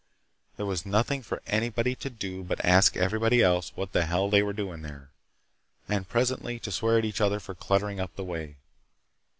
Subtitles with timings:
[0.57, 4.41] There was nothing for anybody to do but ask everybody else what the hell they
[4.41, 5.11] were doing there,
[5.87, 8.55] and presently to swear at each other for cluttering up the way.